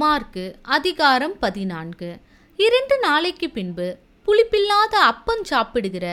[0.00, 2.08] Mark அதிகாரம் பதினான்கு.
[2.58, 3.86] இரண்டு நாளைக்கு பின்பு
[4.26, 6.06] புளிப்பில்லாத அப்பம் சாப்பிடுகிற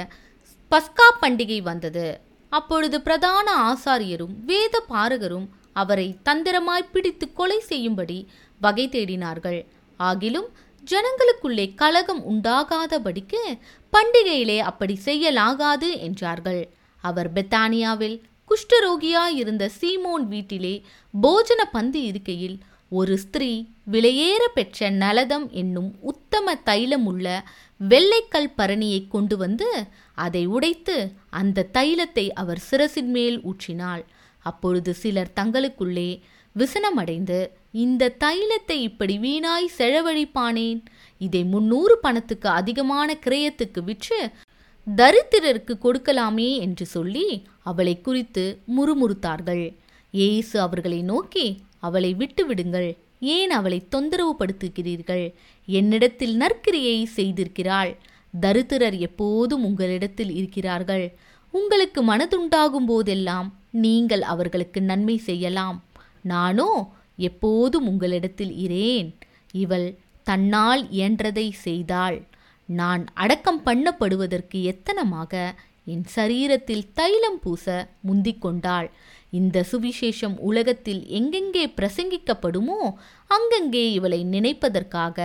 [0.71, 2.19] பஸ்கா பண்டிகை வந்தது.
[2.49, 8.29] அப்பொழுது பிரதான ஆசாரியரும் வேத பாரகரும் அவரை தந்திரமாய் பிடித்து கொலை செய்யும்படி
[8.61, 9.59] வகை தேடினார்கள்.
[9.99, 10.49] ஆகிலும்
[10.83, 13.43] ஜனங்களுக்குள்ளே கலகம் உண்டாகாதபடிக்கு
[13.93, 16.69] பண்டிகையிலே அப்படி செய்யலாகாது என்றார்கள்.
[17.03, 18.17] அவர் பெத்தானியாவில்
[18.49, 20.75] குஷ்டரோகியாயிருந்த சீமோன் வீட்டிலே
[21.13, 22.57] போஜன பந்து இருக்கையில்
[22.91, 23.49] ஒரு ஸ்திரீ
[23.91, 27.27] விலையேற பெற்ற நலதம் என்னும் உத்தம தைலமுள்ள
[27.81, 29.69] வெள்ளைக்கல் பரணியை கொண்டு வந்து
[30.17, 30.95] அதை உடைத்து
[31.29, 34.03] அந்த தைலத்தை அவர் சிரசின் மேல் ஊற்றினாள்.
[34.45, 36.09] அப்பொழுது சிலர் தங்களுக்குள்ளே
[36.55, 37.39] விசனமடைந்து
[37.71, 40.79] இந்த தைலத்தை இப்படி வீணாய் செலவழிப்பானேன்?
[41.21, 44.19] இதை முன்னூறு பணத்துக்கு அதிகமான கிரயத்துக்கு விற்று
[44.87, 46.49] தரித்திரருக்கு கொடுக்கலாமே?
[46.57, 47.27] என்று சொல்லி
[47.63, 48.45] அவளை குறித்து
[48.77, 49.65] முறுமுறுத்தார்கள்.
[50.13, 51.47] இயேசு அவர்களை நோக்கி
[51.79, 52.89] அவளை விட்டுவிடுங்கள்.
[53.35, 55.25] ஏன் அவளை தொந்தரவு படுத்துகிறீர்கள்
[55.67, 57.91] என்னிடத்தில் நற்கிரியை செய்திருக்கிறாள்.
[58.41, 61.05] தரித்திரர் எப்போதும் உங்களிடத்தில் இருக்கிறார்கள்.
[61.53, 65.77] உங்களுக்கு மனதுண்டாகும் போதெல்லாம் நீங்கள் அவர்களுக்கு நன்மை செய்யலாம்.
[66.23, 66.69] நானோ
[67.17, 69.09] எப்போதும் உங்களிடத்தில் இரேன்.
[69.51, 69.87] இவள்
[70.23, 72.17] தன்னால் இயன்றதை செய்தாள்.
[72.69, 75.33] நான் அடக்கம் பண்ணப்படுவதற்கு எத்தனமாக
[75.85, 77.65] என் சரீரத்தில் தைலம் பூச
[78.01, 78.87] முந்திக் கொண்டாள்
[79.29, 82.79] இந்த சுவிசேஷம் உலகத்தில் எங்கெங்கே பிரசங்கிக்கப்படுமோ
[83.29, 85.17] அங்கங்கே இவளை நினைப்பதற்காக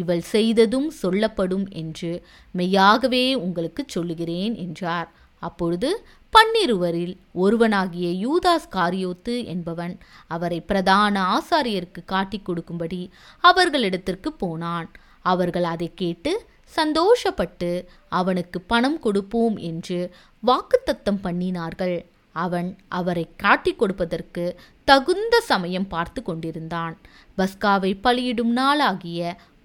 [0.00, 2.12] இவள் செய்ததும் சொல்லப்படும் என்று
[2.54, 5.08] மெய்யாகவே உங்களுக்கு சொல்லுகிறேன் என்றார்.
[5.42, 5.90] அப்பொழுது
[6.32, 9.94] பன்னிருவரில் ஒருவனாகிய யூதாஸ் காரியோத்து என்பவன்
[10.26, 13.00] அவரை பிரதான ஆசாரியருக்கு காட்டிக் கொடுக்கும்படி
[13.44, 14.88] அவர்களிடத்திற்கு போனான்.
[15.24, 16.32] அவர்கள் அதை கேட்டு
[16.76, 17.70] சந்தோஷப்பட்டு
[18.08, 19.98] அவனுக்கு பணம் கொடுப்போம் என்று
[20.42, 21.96] வாக்குத்தத்தம் பண்ணினார்கள்.
[22.44, 24.44] அவன் அவரை காட்டிக் கொடுப்பதற்கு
[24.88, 26.96] தகுந்த சமயம் பார்த்து கொண்டிருந்தான்.
[27.38, 29.20] பஸ்காவை பலியிடும் நாளாகிய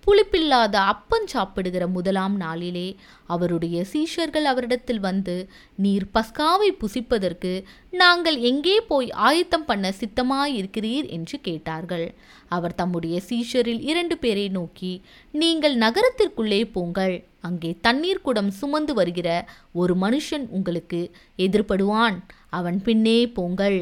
[0.05, 2.85] புளிப்பில்லாத அப்பம் சாப்பிடுகிற முதலாம் நாளிலே
[3.25, 5.35] அவருடைய சீஷர்கள் அவரிடத்தில் வந்து
[5.75, 7.51] நீர் பஸ்காவை புசிப்பதற்கு
[7.91, 11.07] நாங்கள் எங்கே போய் ஆயத்தம் பண்ண சித்தமாயிருக்கிறீர்?
[11.17, 12.07] என்று கேட்டார்கள்.
[12.49, 14.93] அவர் தம்முடைய சீஷரில் இரண்டு பேரை நோக்கி
[15.41, 17.15] நீங்கள் நகரத்திற்குள்ளே போங்கள்.
[17.41, 19.29] அங்கே தண்ணீர் குடம் சுமந்து வருகிற
[19.73, 21.01] ஒரு மனுஷன் உங்களுக்கு
[21.37, 22.17] எதிர்படுவான்.
[22.57, 23.79] அவன் பின்னே போங்கள்.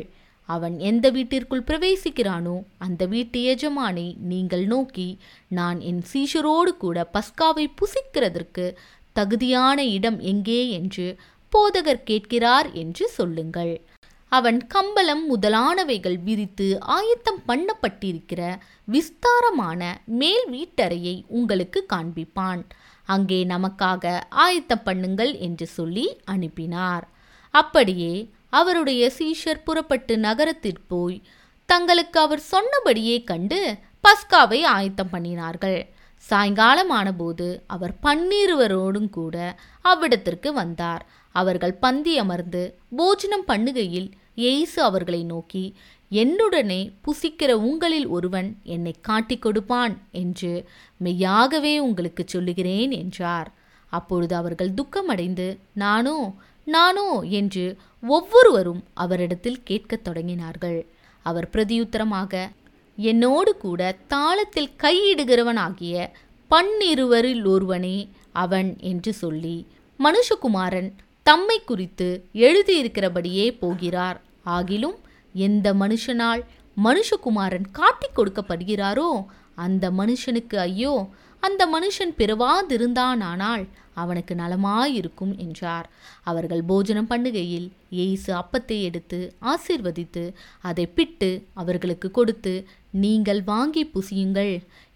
[0.49, 5.09] அவன் எந்த வீட்டிற்குள் பிரவேசிக்கிறானோ அந்த வீட்டு எஜமானை நீங்கள் நோக்கி
[5.57, 8.65] நான் என் சீஷரோடு கூட பஸ்காவை புசிக்கிறதற்கு
[9.15, 11.05] தகுதியான இடம் எங்கே என்று
[11.53, 13.73] போதகர் கேட்கிறார் என்று சொல்லுங்கள்.
[14.31, 18.41] அவன் கம்பளம் முதலானவைகள் விரித்து ஆயத்தம் பண்ணப்பட்டிருக்கிற
[18.87, 19.81] விஸ்தாரமான
[20.21, 22.61] மேல் வீட்டறையை உங்களுக்கு காண்பிப்பான்.
[23.07, 24.11] அங்கே நமக்காக
[24.45, 27.07] ஆயத்தம் பண்ணுங்கள் என்று சொல்லி அனுப்பினார்.
[27.53, 28.13] அப்படியே
[28.53, 31.17] அவருடைய சீஷர் புறப்பட்டு நகரத்திற்கு போய்
[31.69, 33.59] தங்களுக்கு அவர் சொன்னபடியே கண்டு
[34.03, 35.79] பஸ்காவை ஆயத்தம் பண்ணினார்கள்.
[36.29, 39.35] சாயங்காலமானபோது அவர் பன்னிருவரோடும் கூட
[39.81, 41.03] அவ்விடத்திற்கு வந்தார்.
[41.35, 42.63] அவர்கள் பந்தி அமர்ந்து
[42.95, 45.63] போஜனம் பண்ணுகையில் இயேசு அவர்களை நோக்கி
[46.11, 50.51] என்னுடனே புசிக்கிற உங்களில் ஒருவன் என்னை காட்டிக் கொடுப்பான் என்று
[51.01, 53.49] மெய்யாகவே உங்களுக்கு சொல்லுகிறேன் என்றார்.
[53.93, 56.17] அப்பொழுது அவர்கள் துக்கமடைந்து நானோ
[56.75, 57.09] நானோ
[57.39, 57.65] என்று
[58.07, 60.79] ஒவ்வொருவரும் அவரிடத்தில் கேட்கத் தொடங்கினார்கள்.
[61.25, 62.33] அவர் பிரதியுத்தரமாக
[62.97, 65.95] என்னோடு கூட தாளத்தில் கையிடுகிறவனாகிய
[66.51, 67.97] பன்னிருவரில் ஒருவனே
[68.33, 69.57] அவன் என்று சொல்லி
[69.99, 70.89] மனுஷகுமாரன்
[71.27, 72.09] தம்மை குறித்து
[72.45, 74.17] எழுதியிருக்கிறபடியே போகிறார்.
[74.45, 74.97] ஆகிலும்
[75.45, 76.41] எந்த மனுஷனால்
[76.77, 79.09] மனுஷகுமாரன் காட்டிக் கொடுக்கப்படுகிறாரோ
[79.55, 80.93] அந்த மனுஷனுக்கு ஐயோ
[81.39, 83.63] அந்த மனுஷன் பிறவாதிருந்தானானால்
[84.01, 85.87] அவனுக்கு நலமாயிருக்கும் என்றார்.
[86.23, 87.67] அவர்கள் போஜனம் பண்ணுகையில்
[88.03, 89.19] எய்சு அப்பத்தை எடுத்து
[89.53, 90.23] ஆசீர்வதித்து
[90.69, 92.53] அதை பிட்டு அவர்களுக்கு கொடுத்து
[93.03, 94.53] நீங்கள் வாங்கி புசியுங்கள்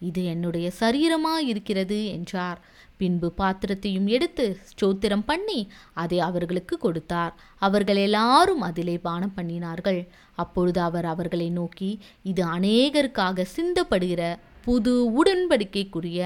[0.09, 2.61] இது என்னுடைய சரீரமாயிருக்கிறது என்றார்.
[2.97, 5.59] பின்பு பாத்திரத்தையும் எடுத்து ஸ்தோத்திரம் பண்ணி
[6.03, 7.33] அதை அவர்களுக்கு கொடுத்தார்.
[7.67, 10.01] அவர்கள் எல்லாரும் அதிலே பானம் பண்ணினார்கள்.
[10.43, 11.91] அப்பொழுது அவர் அவர்களை நோக்கி
[12.31, 14.23] இது அநேகருக்காக சிந்தப்படுகிற
[14.65, 16.19] புது உடன்படிக்கைக்குரிய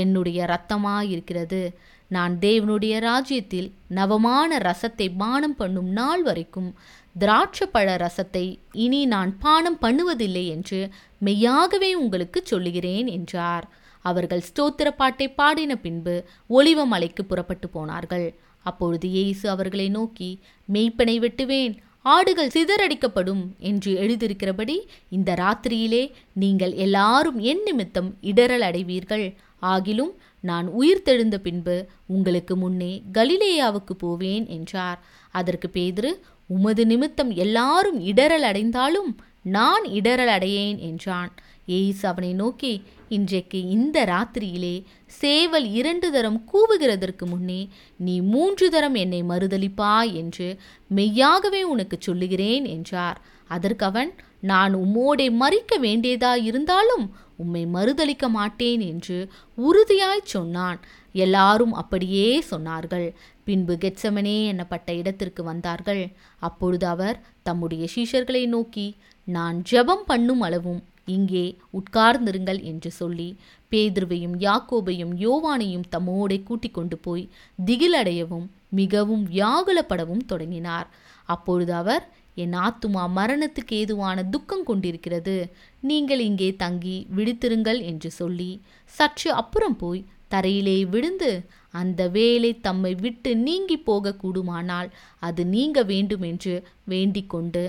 [0.00, 1.62] என்னுடைய இரத்தமாயிருக்கிறது.
[2.10, 3.68] நான் தேவனுடைய ராஜ்யத்தில்
[3.98, 6.70] நவமான ரசத்தை பானம் பண்ணும் நாள் வரைக்கும்
[7.18, 8.44] திராட்சப்பழ ரசத்தை
[8.84, 10.80] இனி நான் பானம் பண்ணுவதில்லை என்று
[11.18, 13.66] மெய்யாகவே உங்களுக்கு சொல்லுகிறேன் என்றார்.
[14.04, 16.14] அவர்கள் ஸ்தோத்திர பாட்டை பாடின பின்பு
[16.50, 18.28] ஒளிவமலைக்கு புறப்பட்டு போனார்கள்.
[18.66, 20.30] அப்பொழுது இயேசு அவர்களை நோக்கி
[20.68, 21.74] மெய்ப்பனை வெட்டுவேன்
[22.04, 24.76] ஆடுகள் சிதறடிக்கப்படும் என்று எழுதியிருக்கிறபடி
[25.08, 29.26] இந்த ராத்திரியிலே நீங்கள் எல்லாரும் என் நிமித்தம் இடரல் அடைவீர்கள்.
[29.62, 31.76] ஆகிலும் நான் உயிர் தெழுந்த பின்பு
[32.06, 35.00] உங்களுக்கு முன்னே கலிலேயாவுக்கு போவேன் என்றார்.
[35.30, 36.12] அதற்கு பேதிரு
[36.46, 39.10] உமது நிமித்தம் எல்லாரும் இடரல் அடைந்தாலும்
[39.56, 41.30] நான் இடரல் அடையேன் என்றான்.
[41.66, 42.72] ஏய்ஸ் அவனை நோக்கி
[43.16, 44.74] இன்றைக்கு இந்த ராத்திரியிலே
[45.20, 47.58] சேவல் இரண்டு தரம் கூவுகிறதற்கு முன்னே
[47.96, 50.48] நீ மூன்று தரம் என்னை மறுதளிப்பாய் என்று
[50.90, 53.18] மெய்யாகவே உனக்கு சொல்லுகிறேன் என்றார்.
[53.48, 57.04] அதற்கு அவன் நான் உம்மோடே மறிக்க வேண்டியதா இருந்தாலும்
[57.36, 59.18] உம்மை மறுதலிக்க மாட்டேன் என்று
[59.56, 60.78] உறுதியாய் சொன்னான்.
[61.14, 63.08] எல்லாரும் அப்படியே சொன்னார்கள்.
[63.44, 66.04] பின்பு கெட்சமனே என்னப்பட்ட இடத்திற்கு வந்தார்கள்.
[66.38, 68.86] அப்பொழுது அவர் தம்முடைய சீஷர்களை நோக்கி
[69.28, 70.80] நான் ஜெபம் பண்ணும் அளவும்
[71.16, 71.44] இங்கே
[71.78, 73.28] உட்கார்ந்திருங்கள் என்று சொல்லி
[73.72, 77.24] பேதுருவையும் யாக்கோபையும் யோவானையும் தம்மோடே கூட்டிக் கொண்டு போய்
[77.58, 78.46] திகிலடையவும்
[78.78, 80.88] மிகவும் வியாகுலப்படவும் தொடங்கினார்.
[81.28, 82.04] அப்பொழுது அவர்
[82.34, 85.36] என் ஆத்துமா மரணத்துக்கு ஏதுவான துக்கம் கொண்டிருக்கிறது.
[85.80, 88.50] நீங்கள் இங்கே தங்கி விழித்திருங்கள் என்று சொல்லி
[88.94, 90.02] சற்று அப்புறம் போய்
[90.34, 91.30] தரையிலே விழுந்து
[91.74, 94.88] அந்த வேலை தம்மை விட்டு நீங்கி போக கூடுமானால்
[95.20, 96.54] அது நீங்க வேண்டும் என்று
[96.84, 97.64] வேண்டிக் கொண்டு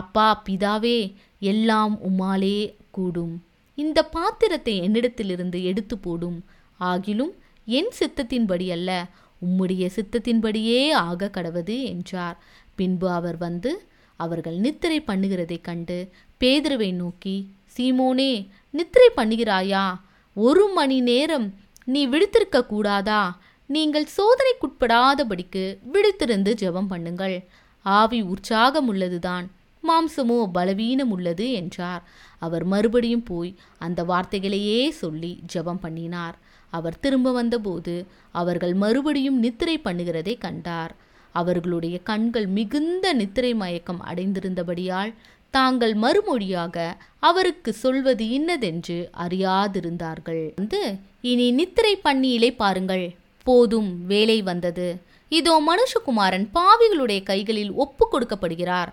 [0.00, 0.98] அப்பா பிதாவே
[1.50, 2.58] எல்லாம் உம்மாலே
[2.96, 3.34] கூடும்.
[3.78, 6.38] இந்த பாத்திரத்தை என்னிடத்திலிருந்து எடுத்து போடும்.
[6.80, 7.32] ஆகிலும்
[7.78, 8.90] என் சித்தத்தின்படி அல்ல
[9.42, 12.36] உம்முடைய சித்தத்தின்படியே ஆக கடவது என்றார்.
[12.78, 13.72] பின்பு அவர் வந்து
[14.20, 15.98] அவர்கள் நித்திரை பண்ணுகிறதைக் கண்டு
[16.40, 17.36] பேதுருவை நோக்கி
[17.74, 18.32] சீமோனே
[18.70, 19.84] நித்திரை பண்ணுகிறாயா?
[20.36, 21.46] ஒரு மணி நேரம்
[21.92, 23.22] நீ விழித்திருக்க கூடாதா?
[23.70, 27.36] நீங்கள் சோதனைக்குட்படாதபடிக்கு விழித்திருந்து ஜெபம் பண்ணுங்கள்.
[27.86, 29.46] ஆவி உற்சாகம் உள்ளதுதான்
[29.88, 32.02] மாம்சமோ பலவீனம் உள்ளது என்றார்.
[32.38, 36.36] அவர் மறுபடியும் போய் அந்த வார்த்தைகளையே சொல்லி ஜெபம் பண்ணினார்.
[36.70, 37.94] அவர் திரும்ப வந்தபோது
[38.32, 40.94] அவர்கள் மறுபடியும் நித்திரை பண்ணுகிறதை கண்டார்.
[41.32, 45.12] அவர்களுடைய கண்கள் மிகுந்த நித்திரை மயக்கம் அடைந்திருந்தபடியால்
[45.54, 46.76] தாங்கள் மறுமொழியாக
[47.18, 50.44] அவருக்கு சொல்வது இன்னதென்று அறியாதிருந்தார்கள்.
[50.54, 50.80] வந்து
[51.20, 53.06] இனி நித்திரை பண்ணியிலே பாருங்கள்.
[53.46, 54.88] போதும் வேலை வந்தது.
[55.28, 58.90] இதோ மனுஷகுமாரன் பாவிகளுடைய கைகளில் ஒப்பு கொடுக்கப்படுகிறார்.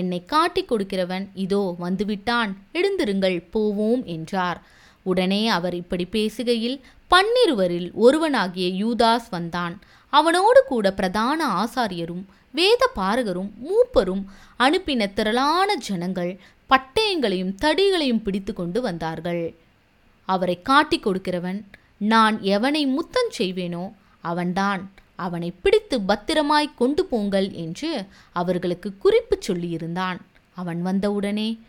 [0.00, 4.60] என்னை காட்டிக் கொடுக்கிறவன் இதோ வந்துவிட்டான் எழுந்திருங்கள் போவோம் என்றார்.
[5.02, 6.78] உடனே அவர் இப்படி பேசுகையில்
[7.10, 9.74] பன்னிருவரில் ஒருவனாகிய யூதாஸ் வந்தான்.
[10.12, 12.24] அவனோடு கூட பிரதான ஆசாரியரும்
[12.58, 14.24] வேத பாரகரும் மூப்பரும்
[14.58, 16.32] அனுப்பின திரளான ஜனங்கள்
[16.70, 19.44] பட்டயங்களையும் தடிகளையும் பிடித்து கொண்டு வந்தார்கள்.
[20.28, 21.60] அவரை காட்டிக் கொடுக்கிறவன்
[22.12, 23.84] நான் எவனை முத்தம் செய்வேனோ
[24.24, 24.82] அவன்தான்.
[25.16, 30.18] அவனை பிடித்து பத்திரமாய் கொண்டு போங்கள் என்று அவர்களுக்கு குறிப்பு சொல்லியிருந்தான்.
[30.54, 31.60] அவன் வந்தவுடனே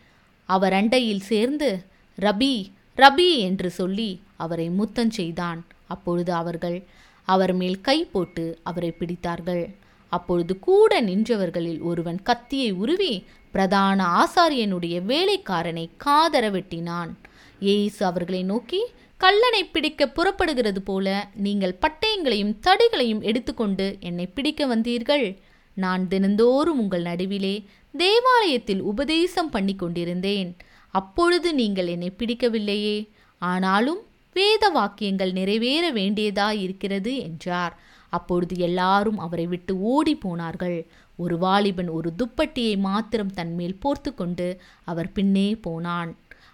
[0.50, 1.86] அவர் அண்டையில் சேர்ந்து
[2.22, 2.54] ரபி
[2.98, 5.66] ரபி என்று சொல்லி அவரை முத்தம் செய்தான்.
[5.88, 6.84] அப்பொழுது அவர்கள்
[7.24, 9.76] அவர் மேல் கை போட்டு அவரை பிடித்தார்கள்.
[10.10, 17.12] அப்பொழுது கூட நின்றவர்களில் ஒருவன் கத்தியை உருவி பிரதான ஆசாரியனுடைய வேலைக்காரனை காதர வெட்டினான்
[17.60, 18.82] ஏசு அவர்களை நோக்கி
[19.18, 25.38] கல்லனை பிடிக்க புறப்படுகிறது போல நீங்கள் பட்டயங்களையும் தடிகளையும் எடுத்துக்கொண்டு என்னை பிடிக்க வந்தீர்கள்.
[25.74, 27.56] நான் தினந்தோறும் உங்கள் நடுவிலே
[27.98, 30.56] தேவாலயத்தில் உபதேசம் பண்ணி கொண்டிருந்தேன்.
[30.92, 32.98] அப்பொழுது நீங்கள் என்னை பிடிக்கவில்லையே.
[33.42, 34.02] ஆனாலும்
[34.34, 37.80] வேத வாக்கியங்கள் நிறைவேற வேண்டியதாயிருக்கிறது என்றார்.
[38.10, 40.88] அப்பொழுது எல்லாரும் அவரை விட்டு ஓடி போனார்கள்.
[41.16, 44.48] ஒரு வாலிபன் ஒரு துப்பட்டியை மாத்திரம் தன்மேல் போர்த்து கொண்டு
[44.84, 46.12] அவர் பின்னே போனான்.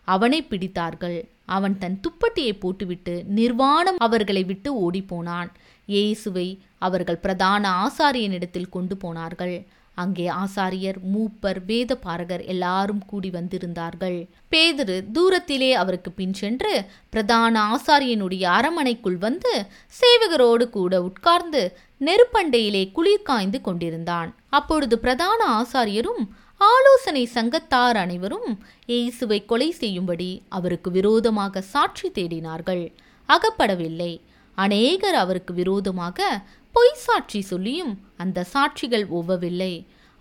[0.07, 1.19] அவனை பிடித்தார்கள்.
[1.45, 5.51] அவன் தன் துப்பட்டியை போட்டுவிட்டு நிர்வாணம் அவர்களை விட்டு ஓடிப்போனான்.
[5.85, 9.55] இயேசுவை அவர்கள் பிரதான ஆசாரியனிடத்தில் கொண்டு போனார்கள்.
[9.95, 14.19] அங்கே ஆசாரியர் மூப்பர் வேத பாரகர் எல்லாரும் கூடி வந்திருந்தார்கள்.
[14.51, 16.73] பேதுரு தூரத்திலே அவருக்கு பின் சென்று
[17.09, 19.53] பிரதான ஆசாரியனுடைய அரமனைக்குள் வந்து
[20.01, 21.63] சேவகரோடு கூட உட்கார்ந்து
[22.01, 24.35] நெருப்பண்டையிலே குளிர் காய்ந்து கொண்டிருந்தான்.
[24.49, 26.23] அப்பொழுது பிரதான ஆசாரியரும்
[26.69, 28.49] ஆலோசனை சங்கத்தார் அனைவரும்
[28.91, 32.83] இயேசுவை கொலை செய்யும்படி அவருக்கு விரோதமாக சாட்சி தேடினார்கள்.
[33.29, 34.11] அகப்படவில்லை.
[34.57, 36.27] அநேகர் அவருக்கு விரோதமாக
[36.75, 39.73] பொய் சாட்சி சொல்லியும் அந்த சாட்சிகள் ஒவ்வவில்லை.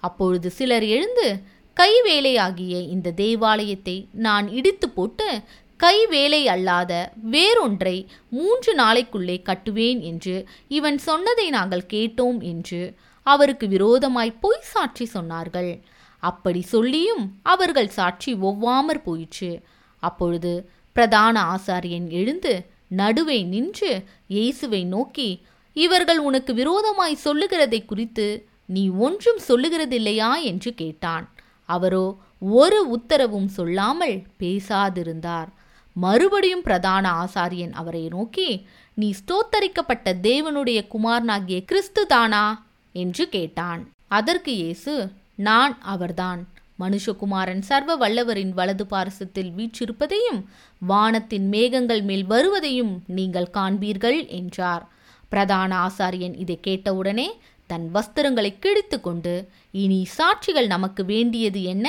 [0.03, 1.27] அப்பொழுது சிலர் எழுந்து
[1.77, 5.29] கைவேலையாகிய இந்த தேவாலயத்தை நான் இடித்து போட்டு
[5.81, 6.93] கைவேலை அல்லாத
[7.35, 7.97] வேறொன்றை
[8.37, 10.35] மூன்று நாளைக்குள்ளே கட்டுவேன் என்று
[10.79, 12.83] இவன் சொன்னதை நாங்கள் கேட்டோம் என்று
[13.27, 15.73] அவருக்கு விரோதமாய் பொய் சாட்சி சொன்னார்கள்.
[16.21, 19.63] அப்படி சொல்லியும் அவர்கள் சாட்சி ஒவ்வாமற் போயிற்று.
[20.03, 20.53] அப்பொழுது
[20.93, 22.53] பிரதான ஆசாரியன் எழுந்து
[22.89, 25.29] நடுவே நின்று இயேசுவை நோக்கி
[25.77, 28.27] இவர்கள் உனக்கு விரோதமாய் சொல்லுகிறதை குறித்து
[28.67, 30.31] நீ ஒன்றும் சொல்லுகிறதில்லையா?
[30.43, 31.29] என்று கேட்டான்.
[31.65, 35.49] அவரோ ஒரு உத்தரவும் சொல்லாமல் பேசாதிருந்தார்.
[35.97, 42.45] மறுபடியும் பிரதான ஆசாரியன் அவரை நோக்கி நீ ஸ்தோத்தரிக்கப்பட்ட தேவனுடைய குமாரனாகிய கிறிஸ்து தானா?
[42.93, 43.83] என்று கேட்டான்.
[44.09, 44.95] அதற்கு இயேசு
[45.41, 46.41] நான் அவர்தான்.
[46.79, 50.41] மனுஷகுமாரன் சர்வ வல்லவரின் வலது பாரசத்தில் வீற்றிருப்பதையும்
[50.83, 54.85] வானத்தின் மேகங்கள் மேல் வருவதையும் நீங்கள் காண்பீர்கள் என்றார்.
[55.33, 57.29] பிரதான ஆசாரியன் இதை கேட்டவுடனே
[57.71, 59.35] தன் வஸ்திரங்களை கிழித்து கொண்டு
[59.83, 61.89] இனி சாட்சிகள் நமக்கு வேண்டியது என்ன?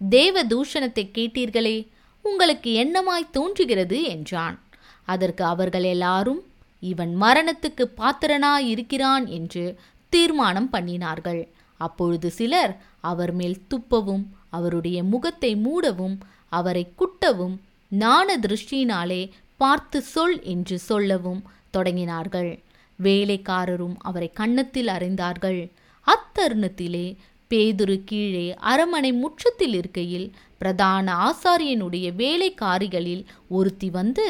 [0.00, 1.76] தேவ தூஷணத்தை கேட்டீர்களே
[2.24, 3.98] உங்களுக்கு என்னமாய் தோன்றுகிறது?
[4.14, 4.56] என்றான்.
[5.04, 6.40] அதற்கு அவர்கள் எல்லாரும்
[6.82, 9.64] இவன் மரணத்துக்கு பாத்திரனாயிருக்கிறான் என்று
[10.12, 11.42] தீர்மானம் பண்ணினார்கள்.
[11.86, 12.72] அப்பொழுது சிலர்
[13.10, 16.16] அவர் மேல் துப்பவும் அவருடைய முகத்தை மூடவும்
[16.52, 17.56] அவரை குட்டவும்
[17.92, 19.22] ஞான திருஷ்டியினாலே
[19.60, 21.42] பார்த்து சொல் என்று சொல்லவும்
[21.76, 22.50] தொடங்கினார்கள்.
[22.98, 25.60] வேலைக்காரரும் அவரை கன்னத்தில் அறைந்தார்கள்.
[26.06, 27.06] அத்தருணத்திலே
[27.50, 30.28] பேதுரு கீழே அரமனை முற்றத்தில் இருக்கையில்
[30.60, 34.26] பிரதான ஆசாரியனுடைய வேலைக்காரிகளில் ஒருத்தி வந்து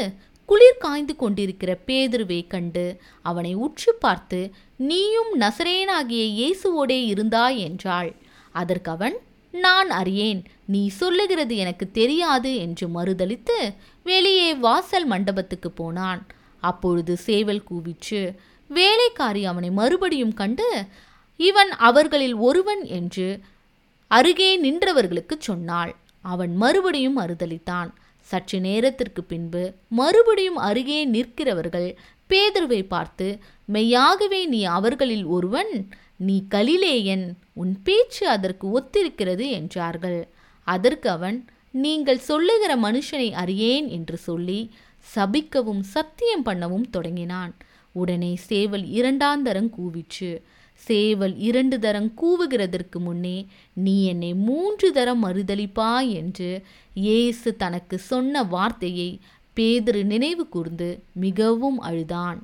[0.53, 2.83] குளிர் காய்ந்து கொண்டிருக்கிற பேதுருவை கண்டு
[3.23, 4.41] அவனை உற்று பார்த்து
[4.77, 8.11] நீயும் நசரேனாகிய இயேசுவோடே இருந்தாய் என்றாள்.
[8.53, 9.17] அதற்கு அவன்
[9.55, 13.57] நான் அறியேன் நீ சொல்லுகிறது எனக்கு தெரியாது என்று மறுதளித்து
[14.03, 16.23] வெளியே வாசல் மண்டபத்துக்கு போனான்.
[16.63, 18.23] அப்பொழுது சேவல் கூவிச்சு
[18.71, 20.69] வேலைக்காரி அவனை மறுபடியும் கண்டு
[21.41, 23.29] இவன் அவர்களில் ஒருவன் என்று
[24.11, 25.95] அருகே நின்றவர்களுக்கு சொன்னாள்.
[26.25, 27.93] அவன் மறுபடியும் மறுதளித்தான்
[28.33, 29.63] சற்று நேரத்திற்கு பின்பு
[29.99, 31.89] மறுபடியும் அருகே நிற்கிறவர்கள்
[32.31, 33.27] பேதர்வை பார்த்து
[33.69, 35.73] மெய்யாகவே நீ அவர்களில் ஒருவன்
[36.27, 37.25] நீ கலிலேயன்
[37.61, 40.21] உன் பேச்சு அதற்கு ஒத்திருக்கிறது என்றார்கள்.
[40.67, 41.39] அதற்கு அவன்
[41.85, 44.61] நீங்கள் சொல்லுகிற மனுஷனை அறியேன் என்று சொல்லி
[45.05, 47.53] சபிக்கவும் சத்தியம் பண்ணவும் தொடங்கினான்.
[47.95, 50.31] உடனே சேவல் இரண்டாந்தரம் கூவிச்சு
[50.87, 56.63] சேவல் இரண்டு தரம் கூவுகிறதற்கு முன்னே நீ என்னை மூன்று தரம் மறுதளிப்பாய் என்று
[56.95, 59.21] இயேசு தனக்கு சொன்ன வார்த்தையை
[59.57, 62.43] பேதுரு நினைவு கூர்ந்து மிகவும் அழுதான்.